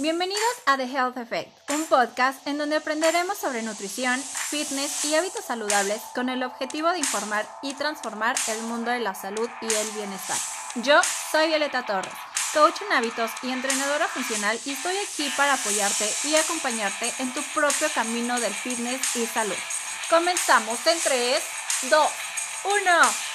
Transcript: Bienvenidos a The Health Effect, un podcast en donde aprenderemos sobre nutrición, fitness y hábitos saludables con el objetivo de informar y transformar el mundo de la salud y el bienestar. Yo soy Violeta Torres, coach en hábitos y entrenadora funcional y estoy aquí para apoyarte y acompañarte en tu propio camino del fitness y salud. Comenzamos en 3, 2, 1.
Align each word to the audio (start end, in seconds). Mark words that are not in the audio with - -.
Bienvenidos 0.00 0.40
a 0.66 0.76
The 0.76 0.84
Health 0.84 1.16
Effect, 1.16 1.70
un 1.70 1.84
podcast 1.86 2.46
en 2.46 2.56
donde 2.56 2.76
aprenderemos 2.76 3.36
sobre 3.36 3.62
nutrición, 3.62 4.22
fitness 4.22 5.04
y 5.04 5.16
hábitos 5.16 5.44
saludables 5.44 6.00
con 6.14 6.28
el 6.28 6.44
objetivo 6.44 6.88
de 6.90 6.98
informar 6.98 7.44
y 7.62 7.74
transformar 7.74 8.36
el 8.46 8.62
mundo 8.62 8.92
de 8.92 9.00
la 9.00 9.16
salud 9.16 9.50
y 9.60 9.66
el 9.66 9.90
bienestar. 9.96 10.36
Yo 10.76 11.00
soy 11.32 11.48
Violeta 11.48 11.84
Torres, 11.84 12.12
coach 12.54 12.80
en 12.82 12.92
hábitos 12.92 13.32
y 13.42 13.50
entrenadora 13.50 14.06
funcional 14.06 14.56
y 14.64 14.70
estoy 14.70 14.94
aquí 14.98 15.32
para 15.36 15.54
apoyarte 15.54 16.08
y 16.22 16.36
acompañarte 16.36 17.12
en 17.18 17.34
tu 17.34 17.42
propio 17.52 17.88
camino 17.92 18.38
del 18.38 18.54
fitness 18.54 19.16
y 19.16 19.26
salud. 19.26 19.58
Comenzamos 20.08 20.78
en 20.86 21.00
3, 21.00 21.42
2, 21.90 22.08
1. 22.82 23.27